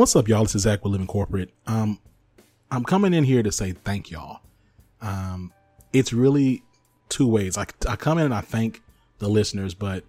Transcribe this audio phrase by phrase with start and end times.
[0.00, 0.44] What's up, y'all?
[0.44, 1.52] This is Zach with Living Corporate.
[1.66, 1.98] Um,
[2.70, 4.40] I'm coming in here to say thank y'all.
[5.02, 5.52] Um,
[5.92, 6.62] it's really
[7.10, 7.58] two ways.
[7.58, 8.82] I, I come in and I thank
[9.18, 10.04] the listeners, but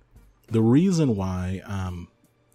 [0.48, 2.08] the reason why um,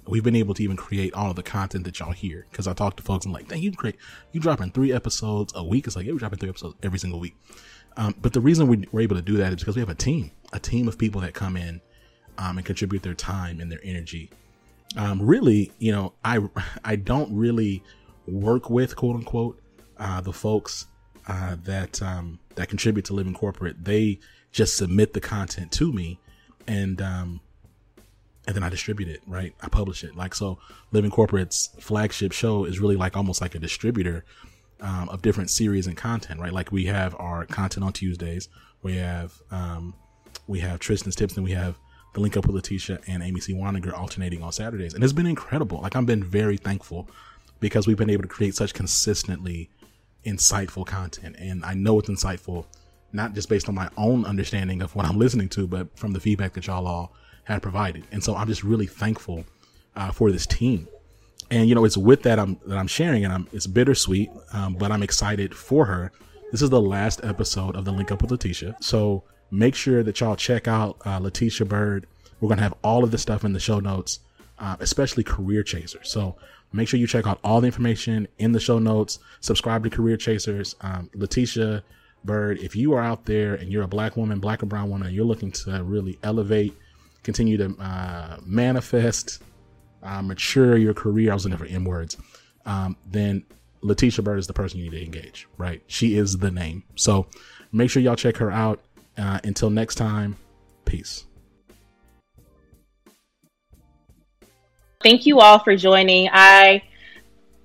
[0.07, 2.73] we've been able to even create all of the content that y'all hear, because I
[2.73, 3.97] talk to folks and like, dang, you create,
[4.33, 5.87] you dropping three episodes a week.
[5.87, 7.37] It's like, yeah, we're dropping three episodes every single week.
[7.99, 9.95] Um, but the reason we, are able to do that is because we have a
[9.95, 11.83] team, a team of people that come in
[12.39, 14.31] um, and contribute their time and their energy.
[14.97, 16.41] Um, really, you know, I
[16.85, 17.83] I don't really
[18.27, 19.61] work with quote unquote
[19.99, 20.87] uh, the folks
[21.29, 23.85] uh, that um, that contribute to Living Corporate.
[23.85, 24.19] They
[24.53, 26.19] just submit the content to me,
[26.67, 27.41] and um,
[28.47, 29.21] and then I distribute it.
[29.27, 30.17] Right, I publish it.
[30.17, 30.59] Like so,
[30.93, 34.25] Living Corporate's flagship show is really like almost like a distributor
[34.81, 36.41] um, of different series and content.
[36.41, 38.49] Right, like we have our content on Tuesdays.
[38.83, 39.95] We have um,
[40.47, 41.77] we have Tristan's tips, and we have
[42.17, 43.53] the link up with Latesha and Amy C.
[43.53, 44.95] Waninger alternating on Saturdays.
[44.95, 45.81] And it's been incredible.
[45.83, 47.09] Like I've been very thankful
[47.61, 49.71] because we've been able to create such consistently
[50.25, 51.37] insightful content.
[51.39, 52.65] And I know it's insightful,
[53.13, 56.21] not just based on my own understanding of what I'm listening to, but from the
[56.21, 57.13] feedback that y'all all
[57.45, 58.05] had provided.
[58.11, 59.45] And so I'm just really thankful
[59.95, 60.89] uh, for this team.
[61.51, 64.75] And you know, it's with that I'm that I'm sharing, and I'm it's bittersweet, um,
[64.75, 66.11] but I'm excited for her.
[66.51, 69.23] This is the last episode of the Link Up with Latesha, so
[69.57, 72.07] make sure that y'all check out uh, Latesha Byrd.
[72.41, 74.21] We're going to have all of the stuff in the show notes,
[74.59, 76.11] uh, especially Career Chasers.
[76.11, 76.37] So
[76.73, 79.19] make sure you check out all the information in the show notes.
[79.41, 80.77] Subscribe to Career Chasers.
[80.83, 81.83] Um, Latesha
[82.25, 85.15] Byrd, if you are out there and you're a black woman, black or brown woman,
[85.15, 86.75] you're looking to really elevate,
[87.23, 89.43] continue to uh, manifest,
[90.03, 92.17] uh, mature your career, I was looking for M words,
[92.67, 93.45] um, then
[93.83, 95.83] Latesha Byrd is the person you need to engage, right?
[95.87, 96.83] She is the name.
[96.97, 97.27] So
[97.73, 98.81] make sure y'all check her out.
[99.19, 100.37] Uh, until next time,
[100.85, 101.25] peace.
[105.03, 106.29] Thank you all for joining.
[106.33, 106.83] I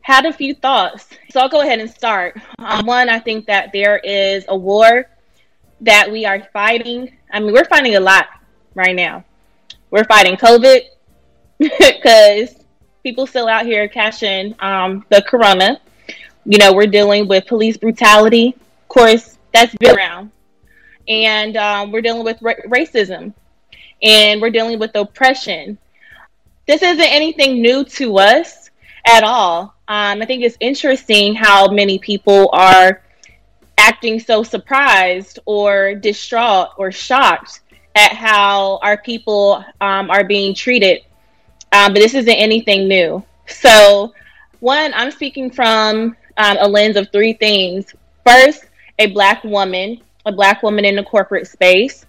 [0.02, 1.08] had a few thoughts.
[1.30, 2.40] So I'll go ahead and start.
[2.60, 5.08] Um, one, I think that there is a war
[5.82, 7.18] that we are fighting.
[7.32, 8.28] I mean, we're fighting a lot
[8.76, 9.26] right now.
[9.90, 10.82] We're fighting COVID
[11.60, 12.56] because
[13.04, 15.80] people still out here catching um, the corona.
[16.46, 18.56] You know, we're dealing with police brutality.
[18.82, 20.32] Of course, that's been around
[21.12, 23.34] and um, we're dealing with ra- racism
[24.02, 25.78] and we're dealing with oppression.
[26.68, 28.70] This isn't anything new to us
[29.06, 29.76] at all.
[29.90, 33.02] Um, I think it's interesting how many people are
[33.78, 37.60] acting so surprised or distraught or shocked
[37.96, 41.02] at how our people um, are being treated.
[41.74, 43.22] Um, but this isn't anything new.
[43.48, 44.14] So,
[44.62, 47.94] one, I'm speaking from um, a lens of three things.
[48.26, 48.66] First,
[48.98, 52.06] a Black woman a black woman in the corporate space.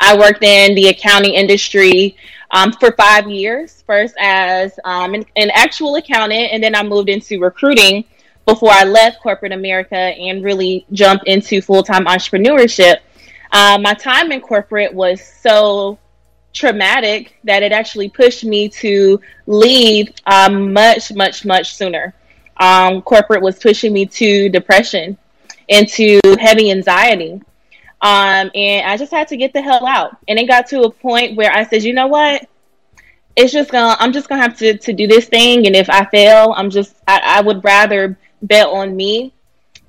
[0.00, 2.16] I worked in the accounting industry
[2.50, 7.08] um, for five years, first as um, an, an, actual accountant, and then I moved
[7.08, 8.04] into recruiting
[8.46, 12.98] before I left corporate America and really jumped into full time entrepreneurship.
[13.52, 15.98] Uh, my time in corporate was so
[16.54, 22.14] traumatic that it actually pushed me to leave um, much, much, much sooner.
[22.56, 25.18] Um, corporate was pushing me to depression
[25.68, 27.40] into heavy anxiety.
[28.00, 30.16] Um, and I just had to get the hell out.
[30.28, 32.48] And it got to a point where I said, you know what?
[33.36, 36.04] It's just gonna I'm just gonna have to, to do this thing and if I
[36.06, 39.32] fail, I'm just I, I would rather bet on me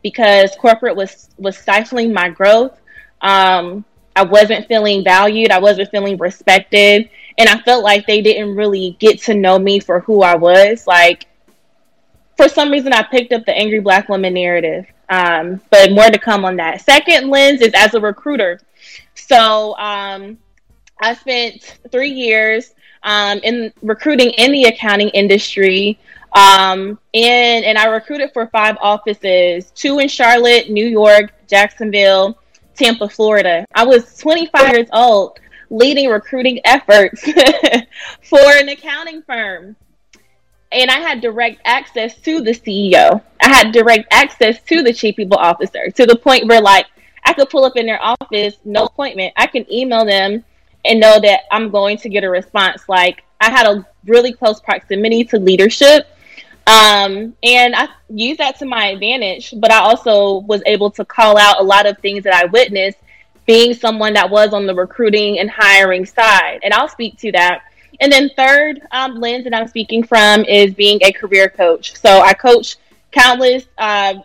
[0.03, 2.79] because corporate was was stifling my growth.
[3.21, 3.85] Um,
[4.15, 8.97] I wasn't feeling valued, I wasn't feeling respected, and I felt like they didn't really
[8.99, 10.85] get to know me for who I was.
[10.85, 11.25] Like
[12.37, 14.85] for some reason I picked up the angry black woman narrative.
[15.09, 16.81] Um, but more to come on that.
[16.81, 18.59] Second lens is as a recruiter.
[19.15, 20.37] So um,
[21.01, 25.99] I spent three years um, in recruiting in the accounting industry.
[26.35, 32.37] Um, and, and I recruited for five offices two in Charlotte, New York, Jacksonville,
[32.75, 33.65] Tampa, Florida.
[33.73, 35.39] I was 25 years old
[35.71, 37.21] leading recruiting efforts
[38.21, 39.75] for an accounting firm
[40.71, 43.21] and I had direct access to the CEO.
[43.41, 46.85] I had direct access to the chief people officer to the point where like
[47.23, 49.33] I could pull up in their office, no appointment.
[49.35, 50.43] I can email them
[50.85, 52.87] and know that I'm going to get a response.
[52.87, 56.07] Like I had a really close proximity to leadership.
[56.67, 61.37] Um, and I used that to my advantage, but I also was able to call
[61.37, 62.99] out a lot of things that I witnessed
[63.47, 66.59] being someone that was on the recruiting and hiring side.
[66.63, 67.63] And I'll speak to that
[67.99, 71.95] and then third um, lens that I'm speaking from is being a career coach.
[71.97, 72.77] So I coach
[73.11, 73.65] countless.
[73.77, 74.15] Uh,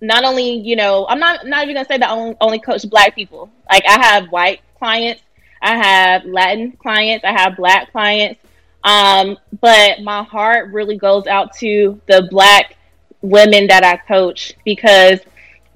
[0.00, 2.88] not only you know, I'm not not even gonna say that I only, only coach
[2.88, 3.50] Black people.
[3.70, 5.22] Like I have white clients,
[5.62, 8.40] I have Latin clients, I have Black clients.
[8.82, 12.76] Um, but my heart really goes out to the black
[13.20, 15.20] women that I coach because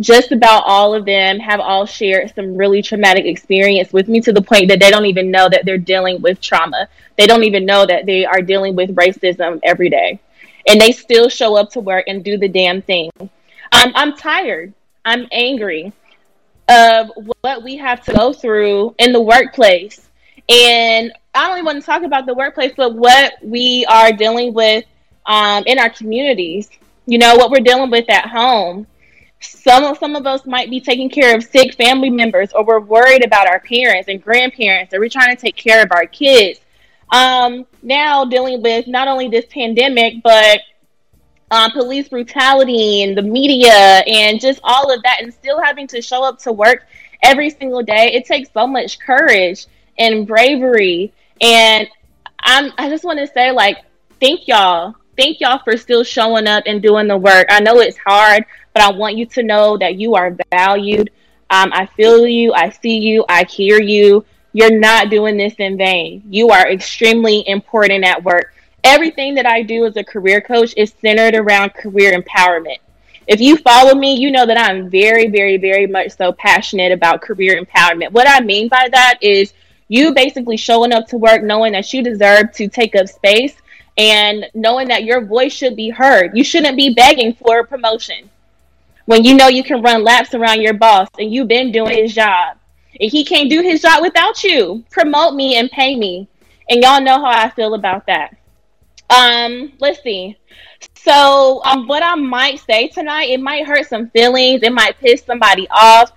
[0.04, 4.32] just about all of them have all shared some really traumatic experience with me to
[4.32, 6.88] the point that they don't even know that they're dealing with trauma.
[7.16, 10.20] They don't even know that they are dealing with racism every day.
[10.68, 13.10] And they still show up to work and do the damn thing.
[13.18, 14.74] Um, I'm tired.
[15.04, 15.92] I'm angry
[16.68, 17.10] of
[17.40, 20.08] what we have to go through in the workplace.
[20.48, 24.54] And I don't even want to talk about the workplace, but what we are dealing
[24.54, 24.84] with
[25.26, 26.70] um, in our communities.
[27.06, 28.86] You know, what we're dealing with at home.
[29.44, 32.80] Some of, some of us might be taking care of sick family members, or we're
[32.80, 36.60] worried about our parents and grandparents, or we're trying to take care of our kids.
[37.10, 40.60] Um, now dealing with not only this pandemic, but
[41.50, 46.02] um, police brutality and the media and just all of that, and still having to
[46.02, 46.86] show up to work
[47.22, 48.12] every single day.
[48.14, 49.66] It takes so much courage
[49.98, 51.12] and bravery.
[51.40, 51.88] And
[52.40, 53.78] I'm, I just want to say, like,
[54.20, 54.94] thank y'all.
[55.16, 57.46] Thank y'all for still showing up and doing the work.
[57.48, 58.44] I know it's hard,
[58.74, 61.10] but I want you to know that you are valued.
[61.50, 62.52] Um, I feel you.
[62.52, 63.24] I see you.
[63.28, 64.24] I hear you.
[64.52, 66.22] You're not doing this in vain.
[66.28, 68.54] You are extremely important at work
[68.84, 72.78] everything that I do as a career coach is centered around career empowerment.
[73.26, 77.22] If you follow me, you know that I'm very, very, very much so passionate about
[77.22, 78.12] career empowerment.
[78.12, 79.54] What I mean by that is
[79.88, 83.54] you basically showing up to work knowing that you deserve to take up space
[83.96, 86.36] and knowing that your voice should be heard.
[86.36, 88.28] You shouldn't be begging for a promotion
[89.06, 92.14] when you know you can run laps around your boss and you've been doing his
[92.14, 92.56] job.
[93.00, 94.84] And he can't do his job without you.
[94.90, 96.28] Promote me and pay me.
[96.68, 98.36] And y'all know how I feel about that.
[99.10, 100.38] Um, let's see.
[100.96, 105.22] So, um, what I might say tonight, it might hurt some feelings, it might piss
[105.24, 106.12] somebody off.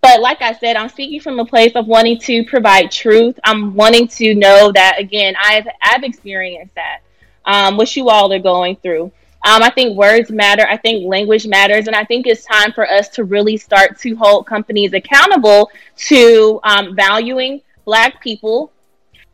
[0.00, 3.38] But like I said, I'm speaking from a place of wanting to provide truth.
[3.44, 7.00] I'm wanting to know that again, I've I've experienced that.
[7.44, 9.12] Um, what you all are going through.
[9.44, 10.66] Um, I think words matter.
[10.68, 14.14] I think language matters, and I think it's time for us to really start to
[14.14, 15.70] hold companies accountable
[16.08, 18.72] to um, valuing Black people,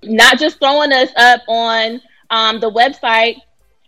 [0.03, 2.01] not just throwing us up on
[2.31, 3.37] um, the website,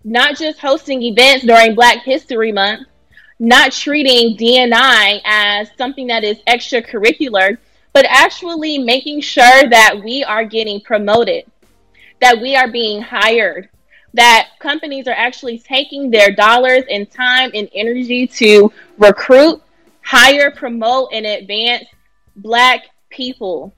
[0.04, 2.86] not just hosting events during Black History Month,
[3.38, 7.56] not treating DNI as something that is extracurricular,
[7.94, 11.44] but actually making sure that we are getting promoted,
[12.20, 13.70] that we are being hired,
[14.14, 19.62] that companies are actually taking their dollars and time and energy to recruit,
[20.02, 21.84] hire, promote, and advance
[22.36, 23.74] Black people.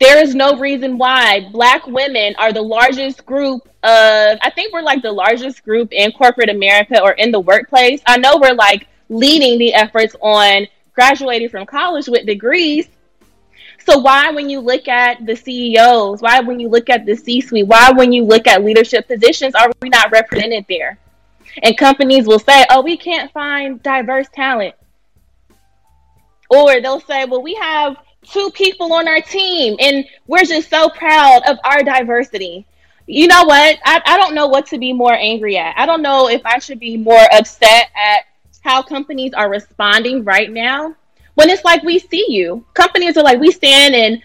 [0.00, 4.82] There is no reason why black women are the largest group of i think we're
[4.82, 8.00] like the largest group in corporate america or in the workplace.
[8.06, 12.88] I know we're like leading the efforts on graduating from college with degrees
[13.84, 17.40] so why when you look at the ceos why when you look at the c
[17.40, 20.98] suite why when you look at leadership positions are we not represented there?
[21.62, 24.74] And companies will say oh we can't find diverse talent.
[26.48, 30.88] Or they'll say well we have two people on our team and we're just so
[30.88, 32.66] proud of our diversity.
[33.06, 33.78] You know what?
[33.84, 35.76] I, I don't know what to be more angry at.
[35.76, 38.26] I don't know if i should be more upset at
[38.60, 40.94] how companies are responding right now
[41.34, 44.22] when it's like we see you companies are like we stand in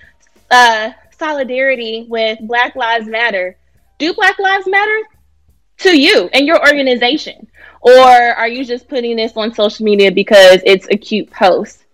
[0.51, 3.57] uh, solidarity with black lives matter
[3.97, 5.01] do black lives matter
[5.77, 7.47] to you and your organization
[7.81, 11.85] or are you just putting this on social media because it's a cute post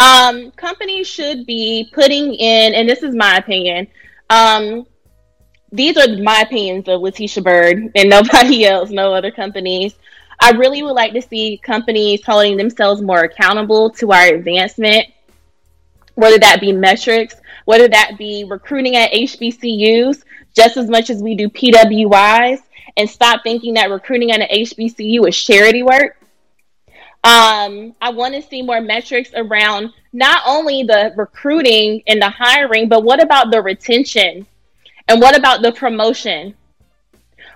[0.00, 3.86] um, companies should be putting in, and this is my opinion.
[4.30, 4.86] Um,
[5.70, 9.94] these are my opinions of Latesha Byrd and nobody else, no other companies.
[10.40, 15.06] I really would like to see companies holding themselves more accountable to our advancement,
[16.14, 17.34] whether that be metrics,
[17.66, 20.24] whether that be recruiting at HBCUs
[20.56, 22.60] just as much as we do PWIs,
[22.96, 26.16] and stop thinking that recruiting at an HBCU is charity work.
[27.22, 32.88] Um, I want to see more metrics around not only the recruiting and the hiring,
[32.88, 34.46] but what about the retention?
[35.06, 36.54] And what about the promotion?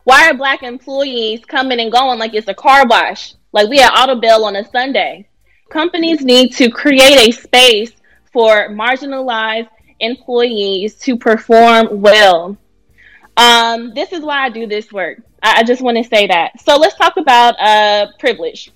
[0.05, 3.35] Why are black employees coming and going like it's a car wash?
[3.53, 5.29] Like we had auto bill on a Sunday.
[5.71, 7.93] Companies need to create a space
[8.33, 9.69] for marginalized
[10.01, 12.57] employees to perform well.
[13.37, 15.19] Um, this is why I do this work.
[15.43, 16.61] I, I just want to say that.
[16.61, 18.71] So let's talk about uh, privilege.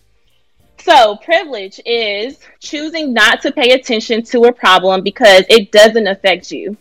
[0.81, 6.51] So, privilege is choosing not to pay attention to a problem because it doesn't affect
[6.51, 6.77] you.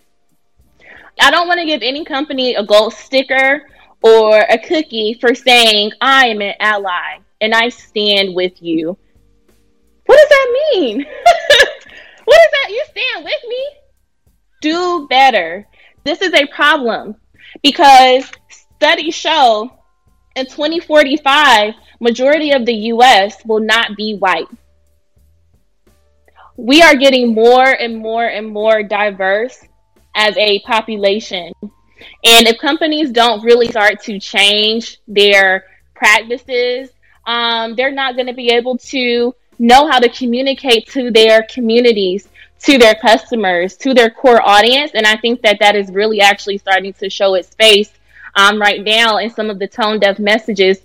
[1.20, 3.64] I don't want to give any company a gold sticker
[4.02, 8.98] or a cookie for saying, I am an ally and I stand with you.
[10.06, 10.98] What does that mean?
[12.26, 12.70] what is that?
[12.70, 13.68] You stand with me?
[14.62, 15.68] Do better.
[16.04, 17.16] This is a problem.
[17.62, 19.72] because studies show
[20.36, 24.48] in 2045 majority of the US will not be white.
[26.56, 29.64] We are getting more and more and more diverse
[30.16, 31.54] as a population.
[32.24, 36.90] And if companies don't really start to change their practices,
[37.26, 42.30] um, they're not going to be able to know how to communicate to their communities,
[42.60, 44.92] to their customers, to their core audience.
[44.94, 47.92] And I think that that is really actually starting to show its face
[48.36, 50.80] um, right now in some of the tone deaf messages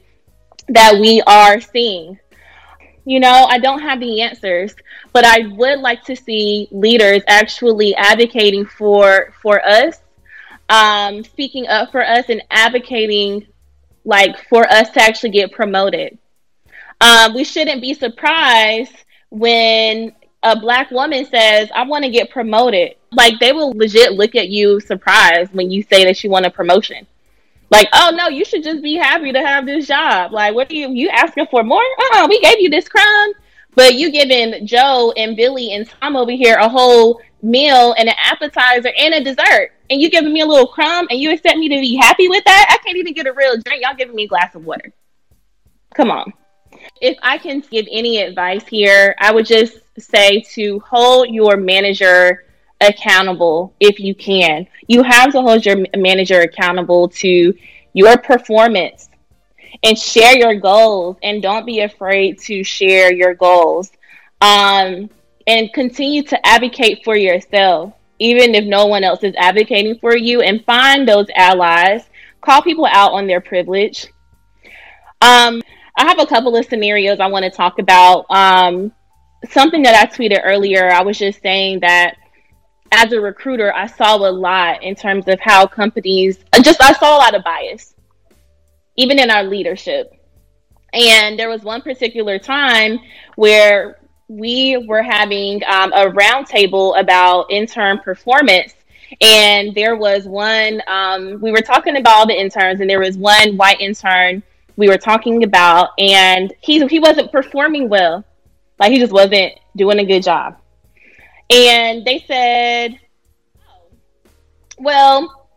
[0.68, 2.18] that we are seeing.
[3.04, 4.74] You know, I don't have the answers,
[5.12, 10.01] but I would like to see leaders actually advocating for for us,
[10.68, 13.46] um, speaking up for us, and advocating
[14.04, 16.18] like for us to actually get promoted.
[17.00, 18.94] Um, we shouldn't be surprised
[19.30, 22.94] when a black woman says, I want to get promoted.
[23.12, 26.50] Like they will legit look at you surprised when you say that you want a
[26.50, 27.06] promotion.
[27.70, 30.32] Like, oh no, you should just be happy to have this job.
[30.32, 31.80] Like, what are you you asking for more?
[31.80, 33.32] Uh-uh, we gave you this crumb,
[33.74, 38.14] but you giving Joe and Billy and Tom over here a whole meal and an
[38.18, 41.68] appetizer and a dessert, and you giving me a little crumb, and you expect me
[41.68, 42.66] to be happy with that?
[42.70, 43.82] I can't even get a real drink.
[43.82, 44.90] Y'all giving me a glass of water.
[45.94, 46.32] Come on.
[47.02, 52.46] If I can give any advice here, I would just say to hold your manager
[52.80, 54.66] accountable if you can.
[54.88, 57.54] You have to hold your manager accountable to
[57.92, 59.10] your performance
[59.82, 63.92] and share your goals and don't be afraid to share your goals.
[64.40, 65.10] Um,
[65.46, 70.40] and continue to advocate for yourself, even if no one else is advocating for you,
[70.42, 72.08] and find those allies.
[72.40, 74.08] Call people out on their privilege.
[75.20, 75.62] Um,
[75.96, 78.26] I have a couple of scenarios I want to talk about.
[78.30, 78.92] Um,
[79.50, 82.16] something that I tweeted earlier, I was just saying that
[82.92, 87.16] as a recruiter, I saw a lot in terms of how companies just I saw
[87.16, 87.94] a lot of bias,
[88.96, 90.12] even in our leadership.
[90.92, 92.98] And there was one particular time
[93.36, 93.98] where
[94.38, 98.74] we were having um, a roundtable about intern performance.
[99.20, 103.16] And there was one, um, we were talking about all the interns, and there was
[103.16, 104.42] one white intern
[104.76, 108.24] we were talking about, and he, he wasn't performing well.
[108.78, 110.58] Like he just wasn't doing a good job.
[111.50, 112.98] And they said,
[114.78, 115.48] well,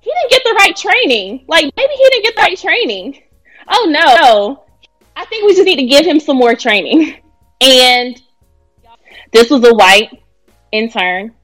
[0.00, 1.44] he didn't get the right training.
[1.46, 3.22] Like maybe he didn't get the right training.
[3.68, 4.64] Oh no.
[5.14, 7.16] I think we just need to give him some more training.
[7.60, 8.20] And
[9.32, 10.22] this was a white
[10.72, 11.34] intern.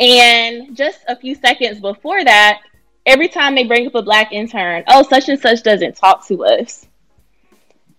[0.00, 2.60] And just a few seconds before that,
[3.06, 6.44] every time they bring up a black intern, oh, such and such doesn't talk to
[6.44, 6.86] us.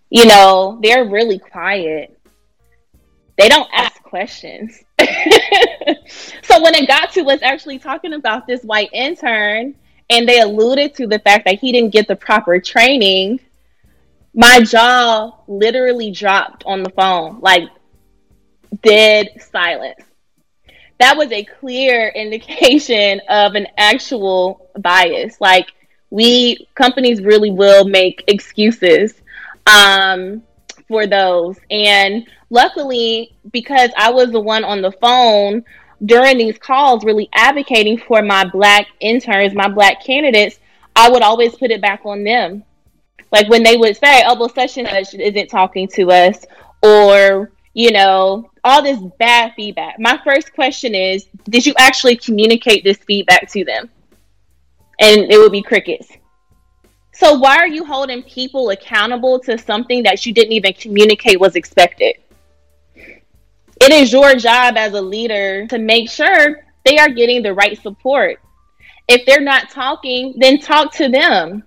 [0.09, 2.17] You know, they're really quiet.
[3.37, 4.83] They don't ask questions.
[4.99, 9.75] so when it got to us actually talking about this white intern,
[10.09, 13.39] and they alluded to the fact that he didn't get the proper training,
[14.35, 17.63] my jaw literally dropped on the phone, like
[18.83, 20.01] dead silence.
[20.99, 25.39] That was a clear indication of an actual bias.
[25.39, 25.67] Like
[26.09, 29.13] we companies really will make excuses
[29.65, 30.43] um,
[30.87, 31.57] for those.
[31.71, 35.63] And luckily, because I was the one on the phone
[36.05, 40.59] during these calls, really advocating for my black interns, my black candidates,
[40.93, 42.63] I would always put it back on them.
[43.35, 46.45] Like when they would say, "Oh, well, such and such isn't talking to us,"
[46.81, 49.99] or you know, all this bad feedback.
[49.99, 53.89] My first question is, did you actually communicate this feedback to them?
[55.01, 56.07] And it would be crickets.
[57.13, 61.57] So why are you holding people accountable to something that you didn't even communicate was
[61.57, 62.15] expected?
[62.95, 67.77] It is your job as a leader to make sure they are getting the right
[67.81, 68.39] support.
[69.09, 71.63] If they're not talking, then talk to them.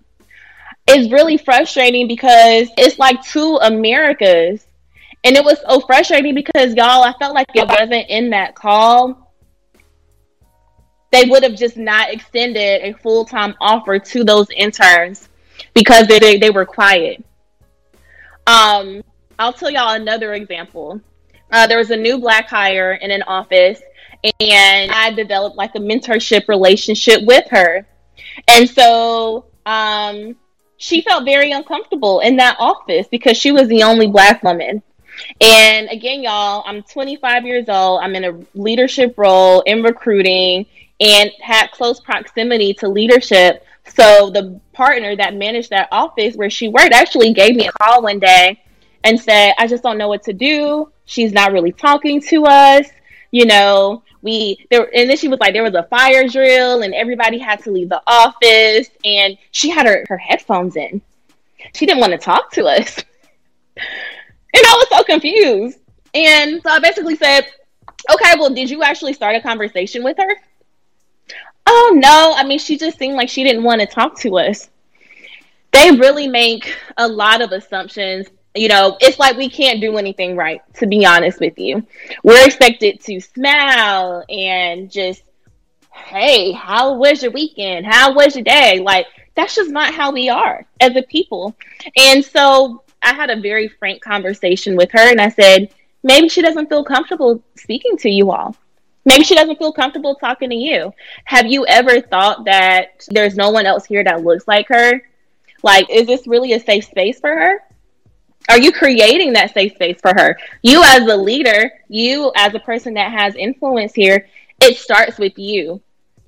[0.91, 4.67] It's really frustrating because it's like two Americas.
[5.23, 9.35] And it was so frustrating because y'all, I felt like it wasn't in that call.
[11.13, 15.29] They would have just not extended a full time offer to those interns
[15.75, 17.23] because they, they were quiet.
[18.47, 19.03] Um,
[19.39, 21.03] I'll tell y'all another example.
[21.51, 23.81] Uh, there was a new black hire in an office,
[24.41, 27.87] and I developed like a mentorship relationship with her.
[28.49, 30.37] And so um,
[30.79, 34.83] she felt very uncomfortable in that office because she was the only black woman.
[35.41, 38.01] And again, y'all, I'm 25 years old.
[38.03, 40.67] I'm in a leadership role in recruiting
[41.01, 43.65] and had close proximity to leadership.
[43.87, 48.03] So the partner that managed that office where she worked actually gave me a call
[48.03, 48.63] one day
[49.03, 50.93] and said, I just don't know what to do.
[51.07, 52.87] She's not really talking to us.
[53.31, 56.95] You know, we there and then she was like there was a fire drill and
[56.95, 61.01] everybody had to leave the office and she had her, her headphones in.
[61.75, 63.03] She didn't want to talk to us.
[64.55, 65.79] And i was so confused.
[66.15, 67.47] And so i basically said
[68.11, 70.37] okay well did you actually start a conversation with her?
[71.67, 72.35] Oh no.
[72.37, 74.69] I mean she just seemed like she didn't want to talk to us.
[75.73, 80.37] They really make a lot of assumptions you know, it's like we can't do anything
[80.37, 81.87] right, to be honest with you.
[82.25, 85.23] We're expected to smile and just,
[85.93, 87.87] hey, how was your weekend?
[87.87, 88.81] How was your day?
[88.81, 91.55] Like, that's just not how we are as a people.
[91.97, 96.43] And so I had a very frank conversation with her and I said, maybe she
[96.43, 98.57] doesn't feel comfortable speaking to you all.
[99.05, 100.93] Maybe she doesn't feel comfortable talking to you.
[101.25, 105.01] Have you ever thought that there's no one else here that looks like her?
[105.63, 107.63] Like, is this really a safe space for her?
[108.49, 110.37] Are you creating that safe space for her?
[110.63, 114.27] You, as a leader, you, as a person that has influence here,
[114.63, 115.83] it starts with you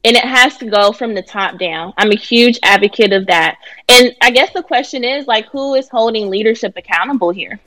[0.05, 1.93] and it has to go from the top down.
[1.97, 3.57] I'm a huge advocate of that.
[3.89, 7.59] And I guess the question is like, who is holding leadership accountable here?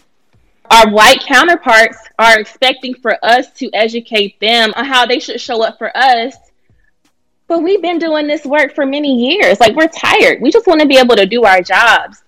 [0.71, 5.63] Our white counterparts are expecting for us to educate them on how they should show
[5.63, 6.35] up for us.
[7.47, 9.59] But we've been doing this work for many years.
[9.59, 10.41] Like, we're tired.
[10.41, 12.23] We just want to be able to do our jobs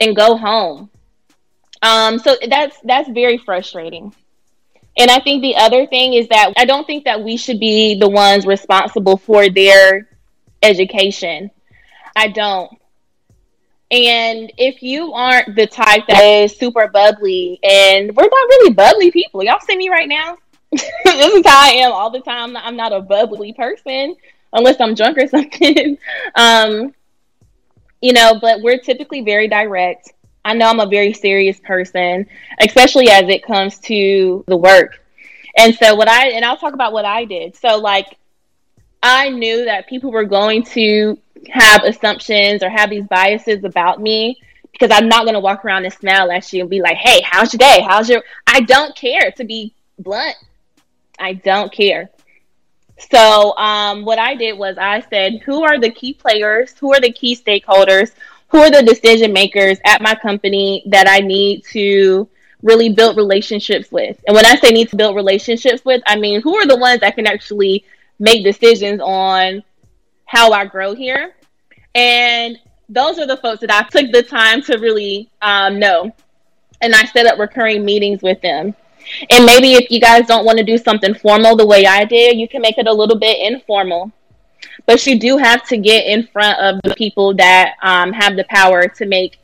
[0.00, 0.88] and go home.
[1.82, 4.14] Um, so that's that's very frustrating.
[4.96, 7.98] And I think the other thing is that I don't think that we should be
[7.98, 10.08] the ones responsible for their
[10.62, 11.50] education.
[12.14, 12.70] I don't.
[13.90, 19.10] And if you aren't the type that is super bubbly, and we're not really bubbly
[19.10, 20.38] people, y'all see me right now.
[20.70, 22.56] this is how I am all the time.
[22.56, 24.16] I'm not a bubbly person
[24.54, 25.98] unless I'm drunk or something.
[26.34, 26.94] um,
[28.00, 30.12] you know, but we're typically very direct.
[30.44, 32.26] I know I'm a very serious person,
[32.60, 35.00] especially as it comes to the work.
[35.56, 37.56] And so what I and I'll talk about what I did.
[37.56, 38.18] So like
[39.02, 41.18] I knew that people were going to
[41.50, 45.84] have assumptions or have these biases about me because I'm not going to walk around
[45.84, 47.84] and smile at you and be like, "Hey, how's your day?
[47.86, 50.36] How's your?" I don't care to be blunt.
[51.18, 52.10] I don't care.
[53.10, 56.74] So um, what I did was I said, "Who are the key players?
[56.78, 58.12] Who are the key stakeholders?
[58.52, 62.28] Who are the decision makers at my company that I need to
[62.62, 64.22] really build relationships with.
[64.26, 67.00] And when I say need to build relationships with, I mean who are the ones
[67.00, 67.84] that can actually
[68.18, 69.64] make decisions on
[70.26, 71.34] how I grow here.
[71.94, 72.58] And
[72.90, 76.14] those are the folks that I took the time to really um, know.
[76.82, 78.74] And I set up recurring meetings with them.
[79.30, 82.36] And maybe if you guys don't want to do something formal the way I did,
[82.36, 84.12] you can make it a little bit informal
[84.86, 88.44] but you do have to get in front of the people that um, have the
[88.44, 89.38] power to make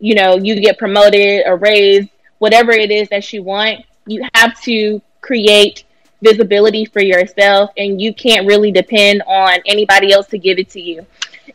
[0.00, 2.08] you know you get promoted or raised
[2.38, 3.84] whatever it is that you want.
[4.06, 5.84] You have to create
[6.20, 10.80] visibility for yourself and you can't really depend on anybody else to give it to
[10.80, 11.06] you.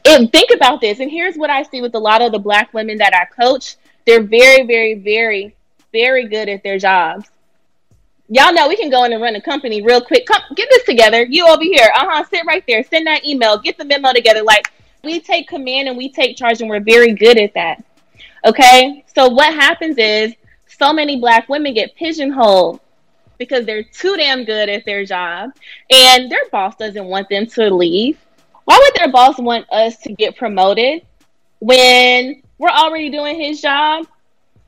[0.06, 2.74] And think about this and here's what i see with a lot of the black
[2.74, 3.76] women that i coach.
[4.06, 5.56] They're very very very
[5.92, 7.30] very good at their jobs
[8.30, 10.26] y'all know we can go in and run a company real quick.
[10.26, 11.24] Come get this together.
[11.24, 11.90] You over here.
[11.96, 12.24] Uh-huh.
[12.26, 12.84] Sit right there.
[12.84, 13.58] Send that email.
[13.58, 14.44] Get the memo together.
[14.44, 14.72] Like
[15.04, 17.84] we take command and we take charge and we're very good at that.
[18.46, 19.06] Okay?
[19.16, 20.34] So what happens is
[20.68, 22.80] so many black women get pigeonholed
[23.38, 25.52] because they're too damn good at their job
[25.90, 28.18] and their boss doesn't want them to leave.
[28.66, 31.04] Why would their boss want us to get promoted
[31.60, 34.08] when we're already doing his job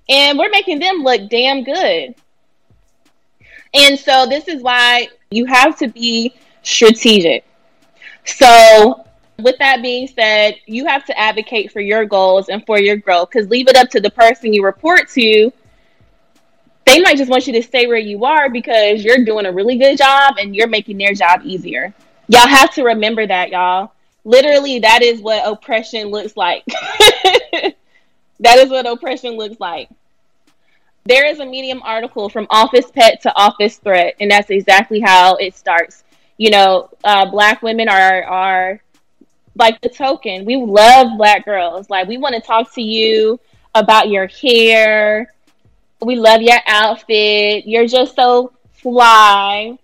[0.07, 2.15] and we're making them look damn good?
[3.73, 7.45] And so this is why you have to be strategic.
[8.25, 9.05] So
[9.39, 13.29] with that being said, you have to advocate for your goals and for your growth
[13.31, 15.51] because leave it up to the person you report to.
[16.85, 19.77] They might just want you to stay where you are because you're doing a really
[19.77, 21.93] good job and you're making their job easier.
[22.27, 23.91] Y'all have to remember that, y'all.
[24.23, 26.63] Literally, that is what oppression looks like.
[28.39, 29.89] that is what oppression looks like
[31.05, 35.35] there is a medium article from office pet to office threat and that's exactly how
[35.35, 36.03] it starts.
[36.37, 38.81] You know uh, black women are are
[39.55, 40.45] like the token.
[40.45, 41.89] We love black girls.
[41.89, 43.39] Like we want to talk to you
[43.75, 45.33] about your hair.
[46.01, 47.65] We love your outfit.
[47.65, 49.77] You're just so fly.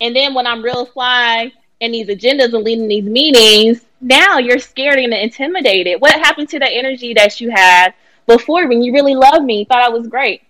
[0.00, 4.58] And then when i'm real fly in these agendas and leading these meetings now you're
[4.58, 6.00] scared and intimidated.
[6.00, 7.94] What happened to the energy that you had
[8.26, 9.64] before when you really loved me?
[9.64, 10.42] Thought i was great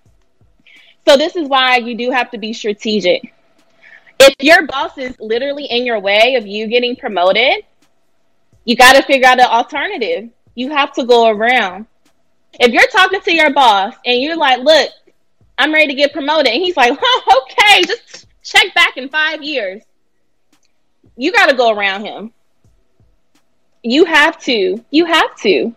[1.07, 3.35] so this is why you do have to be strategic.
[4.21, 7.65] If your boss is literally in your way of you getting promoted,
[8.65, 10.31] you got to figure out an alternative.
[10.55, 11.87] You have to go around.
[12.61, 14.91] If you're talking to your boss and you're like, "Look,
[15.59, 19.43] I'm ready to get promoted," and he's like, "Huh, okay, just check back in five
[19.43, 19.83] years."
[21.17, 22.33] you got to go around him.
[23.83, 24.83] You have to.
[24.91, 25.75] You have to.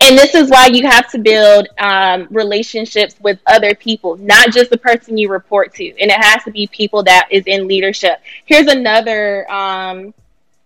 [0.00, 4.70] And this is why you have to build um, relationships with other people, not just
[4.70, 5.84] the person you report to.
[6.00, 8.20] And it has to be people that is in leadership.
[8.46, 10.14] Here's another um,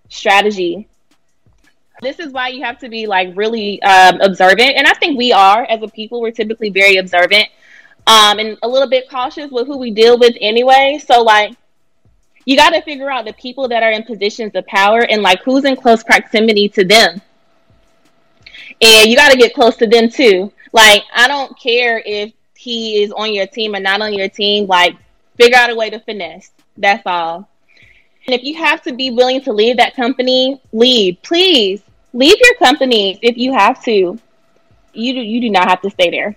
[0.09, 0.87] strategy.
[2.01, 4.77] This is why you have to be like really um, observant.
[4.77, 7.49] And I think we are as a people, we're typically very observant
[8.07, 11.01] um, and a little bit cautious with who we deal with anyway.
[11.05, 11.55] So, like,
[12.47, 15.43] you got to figure out the people that are in positions of power and like
[15.43, 17.21] who's in close proximity to them
[18.81, 20.53] and you got to get close to them too.
[20.73, 24.67] Like, I don't care if he is on your team or not on your team.
[24.67, 24.97] Like,
[25.37, 26.51] figure out a way to finesse.
[26.77, 27.49] That's all.
[28.27, 31.23] And if you have to be willing to leave that company, leave.
[31.23, 34.19] Please leave your companies if you have to.
[34.93, 36.37] You do, you do not have to stay there.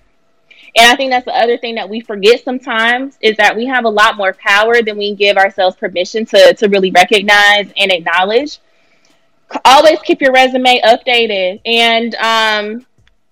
[0.77, 3.84] And I think that's the other thing that we forget sometimes is that we have
[3.84, 8.60] a lot more power than we give ourselves permission to, to really recognize and acknowledge
[9.65, 11.61] always keep your resume updated.
[11.65, 12.85] And um,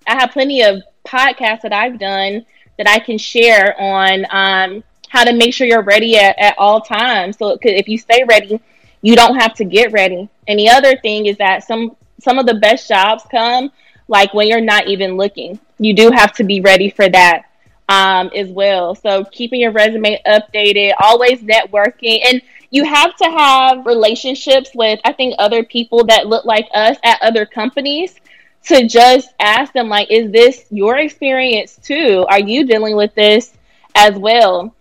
[0.07, 2.45] I have plenty of podcasts that I've done
[2.77, 6.81] that I can share on um, how to make sure you're ready at, at all
[6.81, 7.37] times.
[7.37, 8.59] So if you stay ready,
[9.01, 10.29] you don't have to get ready.
[10.47, 13.71] And the other thing is that some some of the best jobs come
[14.09, 15.59] like when you're not even looking.
[15.77, 17.43] You do have to be ready for that
[17.87, 18.95] um, as well.
[18.95, 25.13] So keeping your resume updated, always networking, and you have to have relationships with I
[25.13, 28.15] think other people that look like us at other companies
[28.65, 32.25] to just ask them like is this your experience too?
[32.29, 33.53] Are you dealing with this
[33.95, 34.73] as well?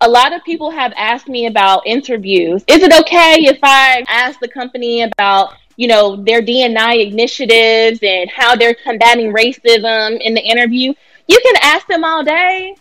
[0.00, 2.62] A lot of people have asked me about interviews.
[2.68, 8.30] Is it okay if I ask the company about you know their DNI initiatives and
[8.30, 10.92] how they're combating racism in the interview?
[11.26, 12.74] You can ask them all day,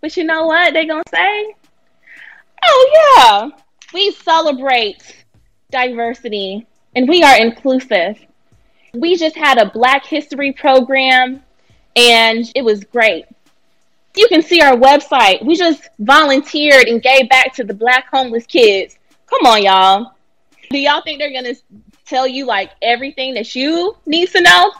[0.00, 1.54] but you know what they're gonna say?
[2.64, 3.61] Oh yeah,
[3.92, 5.24] we celebrate
[5.70, 8.18] diversity and we are inclusive.
[8.94, 11.42] We just had a Black History program
[11.96, 13.26] and it was great.
[14.14, 15.44] You can see our website.
[15.44, 18.98] We just volunteered and gave back to the Black homeless kids.
[19.26, 20.12] Come on, y'all.
[20.70, 21.60] Do y'all think they're going to
[22.04, 24.72] tell you like everything that you need to know?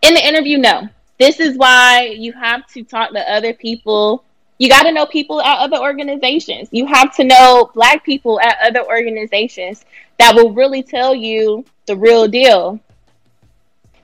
[0.00, 0.88] In the interview, no.
[1.18, 4.24] This is why you have to talk to other people
[4.62, 6.68] you got to know people at other organizations.
[6.70, 9.84] You have to know black people at other organizations
[10.20, 12.78] that will really tell you the real deal.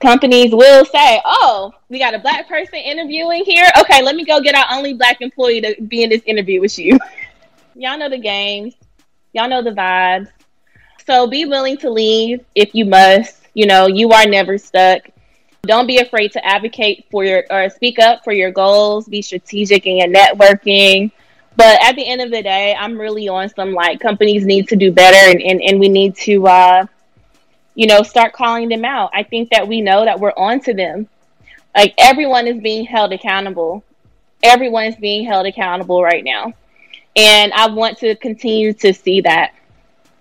[0.01, 3.71] Companies will say, "Oh, we got a black person interviewing here.
[3.79, 6.77] Okay, let me go get our only black employee to be in this interview with
[6.77, 6.99] you."
[7.75, 8.73] Y'all know the games.
[9.31, 10.27] Y'all know the vibes.
[11.07, 13.47] So be willing to leave if you must.
[13.53, 15.03] You know, you are never stuck.
[15.63, 19.07] Don't be afraid to advocate for your or speak up for your goals.
[19.07, 21.11] Be strategic in your networking.
[21.55, 24.75] But at the end of the day, I'm really on some like companies need to
[24.75, 26.85] do better and, and, and we need to uh,
[27.79, 29.09] you know, start calling them out.
[29.13, 31.07] I think that we know that we're on to them.
[31.73, 33.85] Like everyone is being held accountable.
[34.43, 36.53] Everyone is being held accountable right now.
[37.15, 39.53] And I want to continue to see that.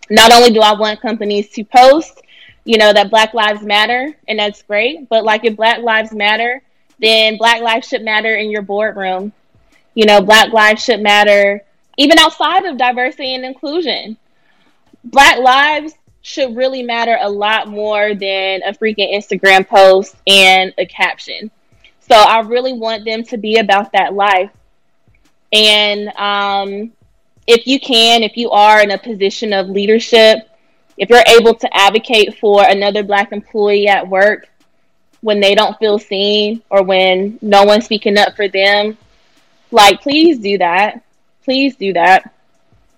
[0.09, 2.23] Not only do I want companies to post
[2.65, 5.09] you know, that Black Lives Matter, and that's great.
[5.09, 6.63] But like if Black Lives Matter,
[6.99, 9.33] then Black Lives should matter in your boardroom.
[9.95, 11.65] You know, Black Lives should matter
[11.99, 14.17] even outside of diversity and inclusion.
[15.05, 20.87] Black lives should really matter a lot more than a freaking Instagram post and a
[20.87, 21.51] caption.
[22.09, 24.51] So I really want them to be about that life.
[25.53, 26.93] And um,
[27.47, 30.49] if you can, if you are in a position of leadership,
[30.99, 34.49] if you're able to advocate for another black employee at work
[35.21, 38.99] when they don't feel seen or when no one's speaking up for them,
[39.71, 41.03] like please do that.
[41.45, 42.35] Please do that.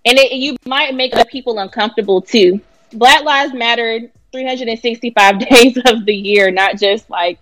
[0.06, 2.60] And it, you might make other people uncomfortable too.
[2.92, 7.38] Black Lives Matter 365 days of the year, not just like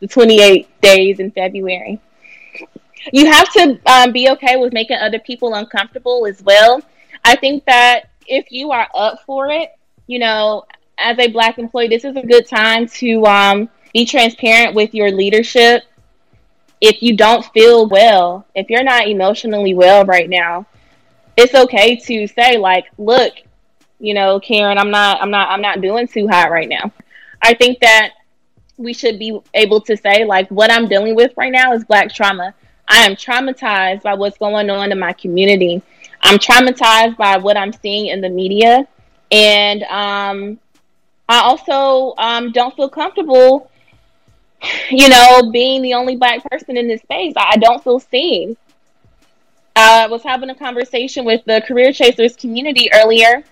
[0.00, 2.00] the 28 days in February.
[3.12, 6.80] You have to um, be okay with making other people uncomfortable as well.
[7.24, 9.75] I think that if you are up for it,
[10.06, 10.64] you know,
[10.98, 15.10] as a black employee, this is a good time to um, be transparent with your
[15.10, 15.82] leadership.
[16.80, 20.66] If you don't feel well, if you're not emotionally well right now,
[21.36, 23.34] it's okay to say like, look,
[23.98, 26.92] you know, Karen, I'm not I'm not I'm not doing too hot right now.
[27.42, 28.12] I think that
[28.76, 32.12] we should be able to say like what I'm dealing with right now is black
[32.12, 32.54] trauma.
[32.88, 35.82] I am traumatized by what's going on in my community.
[36.22, 38.86] I'm traumatized by what I'm seeing in the media
[39.30, 40.58] and um,
[41.28, 43.70] I also um, don't feel comfortable,
[44.90, 47.34] you know, being the only black person in this space.
[47.36, 48.56] I don't feel seen.
[49.74, 53.44] I was having a conversation with the Career Chasers community earlier,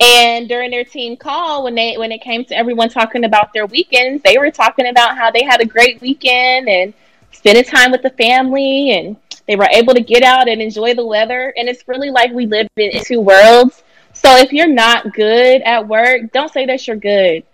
[0.00, 3.66] And during their team call, when they when it came to everyone talking about their
[3.66, 6.94] weekends, they were talking about how they had a great weekend and
[7.32, 9.16] spending time with the family and
[9.48, 11.54] they were able to get out and enjoy the weather.
[11.56, 13.82] And it's really like we live in two worlds.
[14.22, 17.44] So if you're not good at work, don't say that you're good.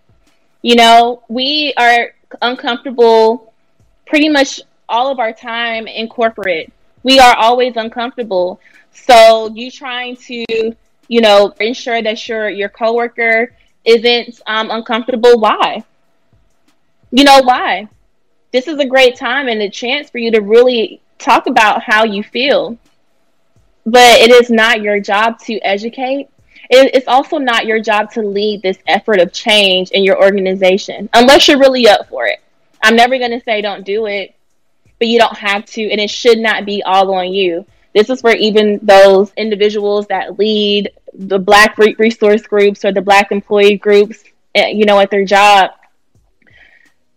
[0.62, 3.52] You know, we are uncomfortable
[4.06, 6.72] pretty much all of our time in corporate.
[7.02, 8.60] We are always uncomfortable.
[8.92, 10.44] So you trying to,
[11.08, 15.40] you know, ensure that your your coworker isn't um, uncomfortable.
[15.40, 15.84] Why?
[17.10, 17.88] You know why?
[18.52, 22.04] This is a great time and a chance for you to really talk about how
[22.04, 22.78] you feel.
[23.84, 26.28] But it is not your job to educate.
[26.74, 31.46] It's also not your job to lead this effort of change in your organization unless
[31.46, 32.40] you're really up for it.
[32.82, 34.34] I'm never going to say don't do it,
[34.98, 37.66] but you don't have to, and it should not be all on you.
[37.94, 43.32] This is where even those individuals that lead the Black resource groups or the Black
[43.32, 45.72] employee groups, eh, you know, at their job,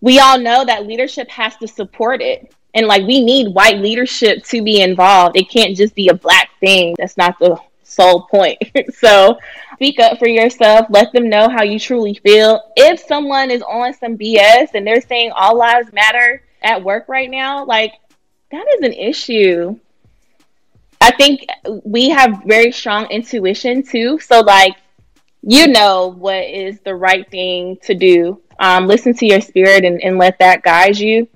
[0.02, 2.54] we all know that leadership has to support it.
[2.74, 5.38] And like we need white leadership to be involved.
[5.38, 6.94] It can't just be a black thing.
[6.98, 8.58] That's not the sole point.
[8.94, 9.38] so
[9.74, 10.88] speak up for yourself.
[10.90, 12.62] Let them know how you truly feel.
[12.76, 17.30] If someone is on some BS and they're saying all lives matter at work right
[17.30, 17.94] now, like
[18.52, 19.80] that is an issue.
[21.02, 21.46] I think
[21.84, 24.20] we have very strong intuition too.
[24.20, 24.76] So like
[25.48, 28.42] you know what is the right thing to do.
[28.60, 31.28] Um, listen to your spirit and, and let that guide you.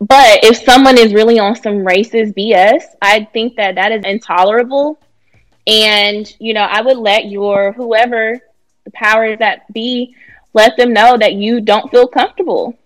[0.00, 4.98] But if someone is really on some racist BS, I think that that is intolerable.
[5.66, 8.40] And, you know, I would let your whoever
[8.84, 10.14] the powers that be
[10.52, 12.76] let them know that you don't feel comfortable.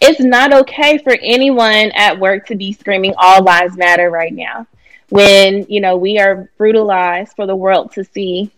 [0.00, 4.66] It's not okay for anyone at work to be screaming all lives matter right now
[5.10, 8.50] when, you know, we are brutalized for the world to see.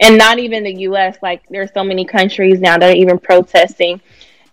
[0.00, 4.00] And not even the US, like there's so many countries now that are even protesting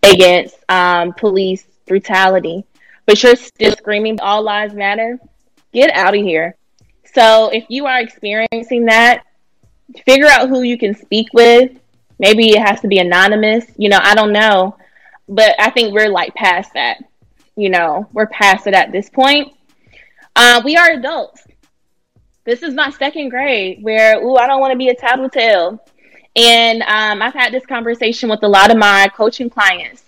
[0.04, 2.66] against um, police brutality,
[3.06, 5.20] but you're still screaming all lives matter,
[5.72, 6.56] get out of here.
[7.16, 9.24] So if you are experiencing that,
[10.06, 11.72] figure out who you can speak with.
[12.20, 13.66] Maybe it has to be anonymous.
[13.78, 14.78] You know, I don't know.
[15.28, 17.04] But I think we're like past that.
[17.56, 19.54] You know, we're past it at this point.
[20.36, 21.48] Uh, we are adults.
[22.44, 25.84] This is not second grade where, ooh, I don't want to be a tattletale.
[26.36, 30.06] And um, I've had this conversation with a lot of my coaching clients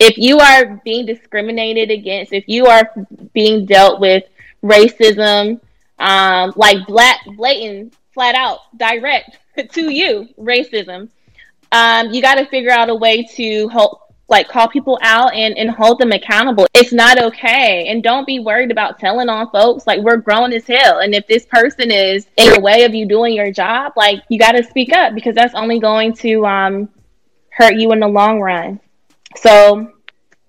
[0.00, 2.90] if you are being discriminated against, if you are
[3.34, 4.24] being dealt with
[4.64, 5.60] racism,
[6.00, 9.38] um, like black, blatant, flat out, direct
[9.72, 11.08] to you, racism,
[11.72, 15.56] um, you got to figure out a way to help, like call people out and,
[15.56, 16.66] and hold them accountable.
[16.74, 17.88] It's not okay.
[17.88, 19.86] And don't be worried about telling on folks.
[19.86, 21.00] Like we're grown as hell.
[21.00, 24.38] And if this person is in the way of you doing your job, like you
[24.38, 26.88] got to speak up because that's only going to um,
[27.50, 28.80] hurt you in the long run.
[29.36, 29.92] So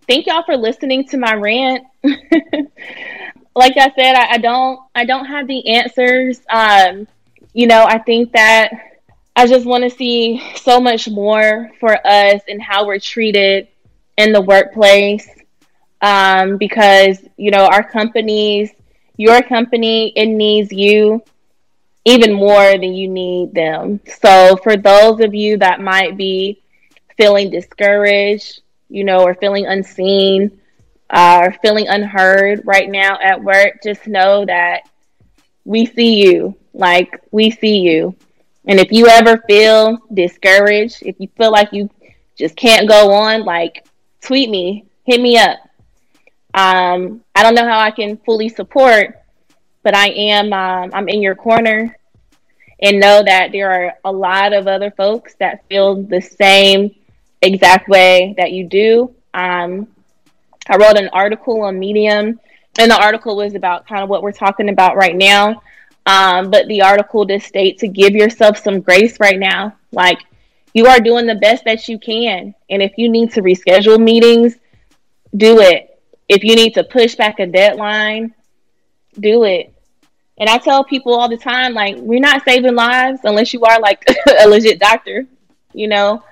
[0.08, 1.86] thank y'all for listening to my rant.
[3.56, 6.42] like I said, I, I, don't I don't have the answers.
[6.50, 7.08] Um,
[7.54, 8.72] you know, I think that
[9.36, 13.68] I just want to see so much more for us and how we're treated
[14.18, 15.28] in the workplace.
[16.02, 18.72] Um, because, you know, our companies,
[19.18, 21.22] your company, it needs you
[22.06, 24.00] even more than you need them.
[24.20, 26.64] So for those of you that might be
[27.18, 30.60] feeling discouraged, you know, or feeling unseen
[31.12, 34.89] or feeling unheard right now at work, just know that
[35.65, 36.56] we see you.
[36.74, 38.15] Like, we see you.
[38.65, 41.89] And if you ever feel discouraged, if you feel like you
[42.38, 43.86] just can't go on, like,
[44.21, 45.58] tweet me, hit me up.
[46.54, 49.19] Um, I don't know how I can fully support,
[49.84, 51.97] but I am, um, I'm in your corner
[52.82, 56.95] and know that there are a lot of other folks that feel the same
[57.41, 59.13] exact way that you do.
[59.34, 59.88] Um,
[60.67, 62.39] I wrote an article on Medium,
[62.78, 65.62] and the article was about kind of what we're talking about right now.
[66.06, 69.76] Um, but the article did state to give yourself some grace right now.
[69.91, 70.19] Like
[70.74, 72.56] you are doing the best that you can.
[72.69, 74.56] And if you need to reschedule meetings,
[75.36, 76.00] do it.
[76.28, 78.34] If you need to push back a deadline,
[79.19, 79.74] do it.
[80.39, 83.80] And I tell people all the time, like, we're not saving lives unless you are
[83.80, 84.04] like
[84.39, 85.28] a legit doctor,
[85.74, 86.24] you know?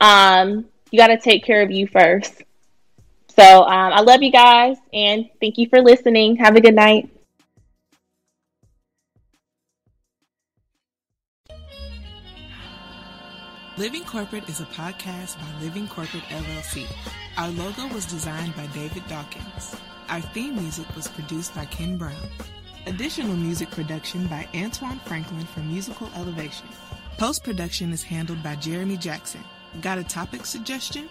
[0.00, 2.42] um, you got to take care of you first.
[3.38, 6.36] So um, I love you guys and thank you for listening.
[6.36, 7.10] Have a good night.
[13.78, 16.86] Living Corporate is a podcast by Living Corporate LLC.
[17.36, 19.76] Our logo was designed by David Dawkins.
[20.08, 22.16] Our theme music was produced by Ken Brown.
[22.86, 26.66] Additional music production by Antoine Franklin for Musical Elevation.
[27.18, 29.44] Post production is handled by Jeremy Jackson.
[29.82, 31.10] Got a topic suggestion?